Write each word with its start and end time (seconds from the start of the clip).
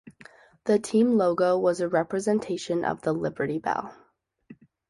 The 0.63 0.79
team 0.79 1.15
logo 1.15 1.59
was 1.59 1.79
a 1.79 1.87
representation 1.87 2.83
of 2.83 3.03
the 3.03 3.13
Liberty 3.13 3.59
Bell. 3.59 3.93